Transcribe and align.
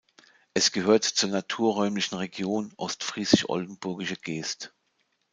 Es 0.55 0.71
gehört 0.71 1.03
zur 1.03 1.29
Naturräumlichen 1.29 2.17
Region 2.17 2.73
„Ostfriesisch-Oldenburgische 2.77 4.15
Geest“. 4.15 4.73